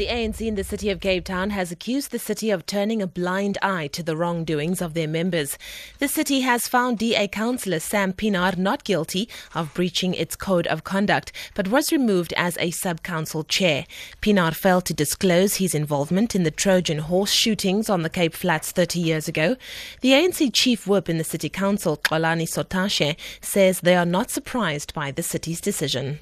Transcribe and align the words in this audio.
The 0.00 0.06
ANC 0.06 0.40
in 0.40 0.54
the 0.54 0.64
city 0.64 0.88
of 0.88 1.00
Cape 1.00 1.26
Town 1.26 1.50
has 1.50 1.70
accused 1.70 2.10
the 2.10 2.18
city 2.18 2.50
of 2.50 2.64
turning 2.64 3.02
a 3.02 3.06
blind 3.06 3.58
eye 3.60 3.86
to 3.88 4.02
the 4.02 4.16
wrongdoings 4.16 4.80
of 4.80 4.94
their 4.94 5.06
members. 5.06 5.58
The 5.98 6.08
city 6.08 6.40
has 6.40 6.66
found 6.66 6.96
DA 6.96 7.28
councillor 7.28 7.80
Sam 7.80 8.14
Pienaar 8.14 8.56
not 8.56 8.84
guilty 8.84 9.28
of 9.54 9.74
breaching 9.74 10.14
its 10.14 10.36
code 10.36 10.66
of 10.68 10.84
conduct, 10.84 11.32
but 11.54 11.68
was 11.68 11.92
removed 11.92 12.32
as 12.38 12.56
a 12.56 12.70
sub-council 12.70 13.44
chair. 13.44 13.84
Pienaar 14.22 14.54
failed 14.54 14.86
to 14.86 14.94
disclose 14.94 15.56
his 15.56 15.74
involvement 15.74 16.34
in 16.34 16.44
the 16.44 16.50
Trojan 16.50 17.00
horse 17.00 17.32
shootings 17.32 17.90
on 17.90 18.00
the 18.00 18.08
Cape 18.08 18.32
Flats 18.32 18.72
30 18.72 19.00
years 19.00 19.28
ago. 19.28 19.56
The 20.00 20.12
ANC 20.12 20.50
chief 20.54 20.86
whip 20.86 21.10
in 21.10 21.18
the 21.18 21.24
city 21.24 21.50
council, 21.50 21.98
Xolani 21.98 22.48
Sotashe, 22.48 23.16
says 23.42 23.80
they 23.80 23.96
are 23.96 24.06
not 24.06 24.30
surprised 24.30 24.94
by 24.94 25.10
the 25.10 25.22
city's 25.22 25.60
decision. 25.60 26.20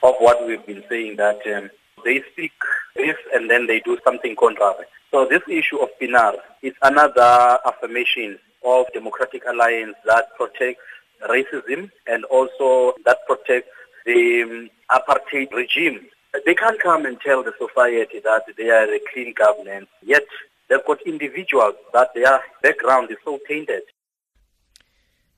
Of 0.00 0.14
what 0.20 0.46
we've 0.46 0.64
been 0.64 0.84
saying 0.88 1.16
that 1.16 1.40
um, 1.46 1.70
they 2.04 2.22
speak 2.32 2.52
this 2.96 3.16
and 3.34 3.50
then 3.50 3.66
they 3.66 3.80
do 3.80 3.98
something 4.04 4.34
contrary. 4.36 4.84
So 5.10 5.26
this 5.26 5.42
issue 5.48 5.78
of 5.78 5.88
Pienaar 6.00 6.34
is 6.62 6.74
another 6.82 7.58
affirmation 7.66 8.38
of 8.64 8.86
Democratic 8.92 9.42
Alliance 9.48 9.96
that 10.04 10.36
protects 10.36 10.82
racism 11.28 11.90
and 12.06 12.24
also 12.24 12.94
that 13.04 13.18
protects 13.26 13.70
the 14.04 14.42
um, 14.42 14.70
apartheid 14.90 15.52
regime. 15.52 16.06
They 16.44 16.54
can't 16.54 16.80
come 16.80 17.06
and 17.06 17.18
tell 17.20 17.42
the 17.42 17.52
society 17.58 18.20
that 18.20 18.42
they 18.56 18.70
are 18.70 18.84
a 18.84 19.00
clean 19.12 19.32
government, 19.32 19.88
yet 20.02 20.24
they've 20.68 20.84
got 20.86 21.00
individuals 21.02 21.74
that 21.92 22.14
their 22.14 22.40
background 22.62 23.10
is 23.10 23.16
so 23.24 23.38
tainted. 23.48 23.82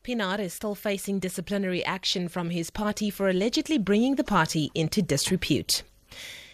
Pienaar 0.02 0.40
is 0.40 0.54
still 0.54 0.74
facing 0.74 1.18
disciplinary 1.18 1.84
action 1.84 2.28
from 2.28 2.50
his 2.50 2.70
party 2.70 3.10
for 3.10 3.28
allegedly 3.28 3.78
bringing 3.78 4.16
the 4.16 4.24
party 4.24 4.70
into 4.74 5.02
disrepute. 5.02 5.82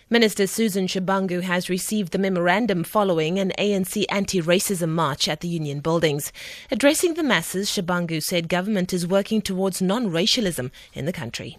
Minister 0.08 0.46
Susan 0.46 0.86
Shabangu 0.86 1.42
has 1.42 1.68
received 1.68 2.12
the 2.12 2.18
memorandum 2.18 2.84
following 2.84 3.40
an 3.40 3.50
ANC 3.58 4.04
anti-racism 4.08 4.88
march 4.90 5.26
at 5.26 5.40
the 5.40 5.48
Union 5.48 5.80
buildings. 5.80 6.32
Addressing 6.70 7.14
the 7.14 7.24
masses, 7.24 7.68
Shabangu 7.68 8.22
said 8.22 8.48
government 8.48 8.92
is 8.92 9.04
working 9.04 9.42
towards 9.42 9.82
non-racialism 9.82 10.70
in 10.94 11.06
the 11.06 11.12
country. 11.12 11.58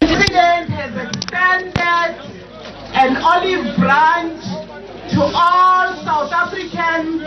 President 0.00 0.70
has 0.70 1.06
extended 1.06 1.72
an 2.98 3.16
olive 3.18 3.76
branch 3.76 4.42
to 5.12 5.22
all 5.22 5.94
South 6.02 6.32
Africans, 6.32 7.22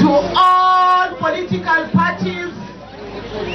to 0.00 0.08
all 0.08 1.14
political 1.16 1.86
parties, 1.92 2.54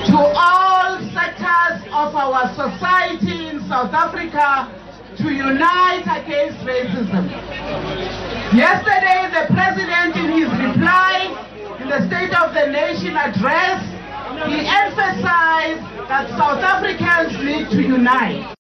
to 0.06 0.18
all 0.20 1.00
sectors 1.14 1.82
of 1.88 2.16
our 2.16 2.54
society 2.54 3.48
in 3.48 3.68
South 3.68 3.92
Africa 3.92 4.79
racism. 6.70 7.26
Yesterday, 8.54 9.22
the 9.34 9.44
President, 9.54 10.16
in 10.16 10.30
his 10.38 10.50
reply 10.62 11.34
in 11.82 11.90
the 11.90 12.06
State 12.06 12.34
of 12.38 12.54
the 12.54 12.68
Nation 12.68 13.18
address, 13.18 13.82
he 14.46 14.62
emphasized 14.70 15.82
that 16.08 16.30
South 16.38 16.62
Africans 16.62 17.34
need 17.44 17.70
to 17.72 17.82
unite. 17.82 18.59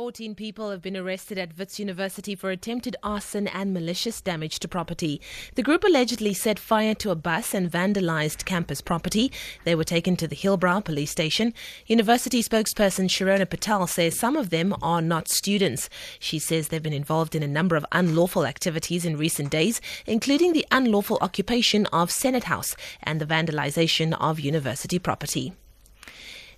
14 0.00 0.34
people 0.34 0.70
have 0.70 0.80
been 0.80 0.96
arrested 0.96 1.36
at 1.36 1.58
Wits 1.58 1.78
University 1.78 2.34
for 2.34 2.50
attempted 2.50 2.96
arson 3.02 3.46
and 3.46 3.74
malicious 3.74 4.22
damage 4.22 4.58
to 4.58 4.66
property. 4.66 5.20
The 5.56 5.62
group 5.62 5.84
allegedly 5.84 6.32
set 6.32 6.58
fire 6.58 6.94
to 6.94 7.10
a 7.10 7.14
bus 7.14 7.52
and 7.52 7.70
vandalized 7.70 8.46
campus 8.46 8.80
property. 8.80 9.30
They 9.64 9.74
were 9.74 9.84
taken 9.84 10.16
to 10.16 10.26
the 10.26 10.34
Hillbrow 10.34 10.82
police 10.82 11.10
station. 11.10 11.52
University 11.86 12.42
spokesperson 12.42 13.10
Shirona 13.10 13.50
Patel 13.50 13.86
says 13.86 14.18
some 14.18 14.38
of 14.38 14.48
them 14.48 14.74
are 14.80 15.02
not 15.02 15.28
students. 15.28 15.90
She 16.18 16.38
says 16.38 16.68
they've 16.68 16.82
been 16.82 16.94
involved 16.94 17.34
in 17.34 17.42
a 17.42 17.46
number 17.46 17.76
of 17.76 17.84
unlawful 17.92 18.46
activities 18.46 19.04
in 19.04 19.18
recent 19.18 19.50
days, 19.50 19.82
including 20.06 20.54
the 20.54 20.64
unlawful 20.70 21.18
occupation 21.20 21.84
of 21.92 22.10
Senate 22.10 22.44
House 22.44 22.74
and 23.02 23.20
the 23.20 23.26
vandalization 23.26 24.16
of 24.18 24.40
university 24.40 24.98
property. 24.98 25.52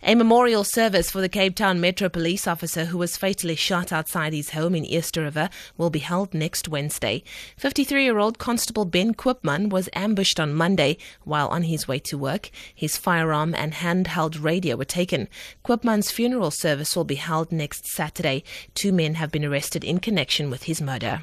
A 0.04 0.16
memorial 0.16 0.64
service 0.64 1.12
for 1.12 1.20
the 1.20 1.28
Cape 1.28 1.54
Town 1.54 1.80
Metro 1.80 2.08
police 2.08 2.48
officer 2.48 2.86
who 2.86 2.98
was 2.98 3.16
fatally 3.16 3.54
shot 3.54 3.92
outside 3.92 4.32
his 4.32 4.50
home 4.50 4.74
in 4.74 4.84
Eerste 4.84 5.18
River 5.18 5.48
will 5.78 5.90
be 5.90 6.00
held 6.00 6.34
next 6.34 6.68
Wednesday. 6.68 7.22
53 7.56 8.02
year 8.02 8.18
old 8.18 8.36
Constable 8.36 8.84
Ben 8.84 9.14
Quipman 9.14 9.68
was 9.68 9.88
ambushed 9.92 10.40
on 10.40 10.54
Monday 10.54 10.98
while 11.22 11.46
on 11.48 11.62
his 11.62 11.86
way 11.86 12.00
to 12.00 12.18
work. 12.18 12.50
His 12.74 12.96
firearm 12.96 13.54
and 13.54 13.74
handheld 13.74 14.42
radio 14.42 14.74
were 14.74 14.84
taken. 14.84 15.28
Quipman's 15.64 16.10
funeral 16.10 16.50
service 16.50 16.96
will 16.96 17.04
be 17.04 17.14
held 17.14 17.52
next 17.52 17.86
Saturday. 17.86 18.42
Two 18.74 18.90
men 18.90 19.14
have 19.14 19.30
been 19.30 19.44
arrested 19.44 19.84
in 19.84 20.00
connection 20.00 20.50
with 20.50 20.64
his 20.64 20.82
murder. 20.82 21.22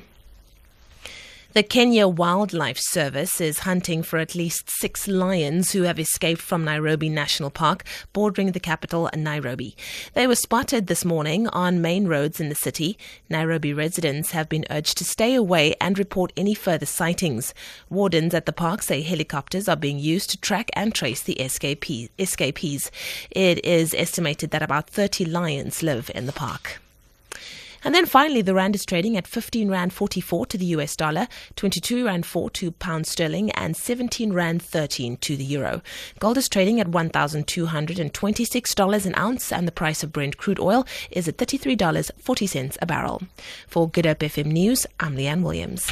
The 1.53 1.63
Kenya 1.63 2.07
Wildlife 2.07 2.77
Service 2.77 3.41
is 3.41 3.59
hunting 3.59 4.03
for 4.03 4.19
at 4.19 4.35
least 4.35 4.69
six 4.69 5.07
lions 5.07 5.71
who 5.71 5.81
have 5.81 5.97
escaped 5.97 6.43
from 6.43 6.63
Nairobi 6.63 7.09
National 7.09 7.49
Park, 7.49 7.83
bordering 8.13 8.51
the 8.51 8.59
capital, 8.59 9.09
Nairobi. 9.15 9.75
They 10.13 10.27
were 10.27 10.35
spotted 10.35 10.85
this 10.85 11.03
morning 11.03 11.47
on 11.47 11.81
main 11.81 12.07
roads 12.07 12.39
in 12.39 12.49
the 12.49 12.55
city. 12.55 12.99
Nairobi 13.31 13.73
residents 13.73 14.29
have 14.29 14.47
been 14.47 14.63
urged 14.69 14.99
to 14.99 15.03
stay 15.03 15.33
away 15.33 15.73
and 15.81 15.97
report 15.97 16.31
any 16.37 16.53
further 16.53 16.85
sightings. 16.85 17.55
Wardens 17.89 18.35
at 18.35 18.45
the 18.45 18.53
park 18.53 18.83
say 18.83 19.01
helicopters 19.01 19.67
are 19.67 19.75
being 19.75 19.97
used 19.97 20.29
to 20.29 20.39
track 20.39 20.69
and 20.73 20.93
trace 20.93 21.23
the 21.23 21.33
escapees. 21.41 22.91
It 23.31 23.65
is 23.65 23.95
estimated 23.95 24.51
that 24.51 24.61
about 24.61 24.87
30 24.87 25.25
lions 25.25 25.81
live 25.81 26.11
in 26.13 26.27
the 26.27 26.31
park. 26.31 26.79
And 27.83 27.93
then 27.95 28.05
finally, 28.05 28.41
the 28.41 28.53
rand 28.53 28.75
is 28.75 28.85
trading 28.85 29.15
at 29.17 29.27
15 29.27 29.69
rand 29.69 29.93
44 29.93 30.45
to 30.47 30.57
the 30.57 30.65
US 30.65 30.95
dollar, 30.95 31.27
22 31.55 32.05
rand 32.05 32.25
4 32.25 32.49
to 32.51 32.71
pound 32.71 33.05
sterling, 33.07 33.51
and 33.51 33.77
17 33.77 34.33
rand 34.33 34.61
13 34.61 35.17
to 35.17 35.35
the 35.37 35.43
euro. 35.43 35.81
Gold 36.19 36.37
is 36.37 36.49
trading 36.49 36.79
at 36.79 36.87
$1,226 36.87 39.05
an 39.05 39.15
ounce, 39.15 39.51
and 39.51 39.67
the 39.67 39.71
price 39.71 40.03
of 40.03 40.11
Brent 40.11 40.37
crude 40.37 40.59
oil 40.59 40.85
is 41.11 41.27
at 41.27 41.37
$33.40 41.37 42.77
a 42.81 42.85
barrel. 42.85 43.21
For 43.67 43.89
Good 43.89 44.05
Hope 44.05 44.19
FM 44.19 44.45
News, 44.47 44.85
I'm 44.99 45.15
Leanne 45.15 45.43
Williams. 45.43 45.87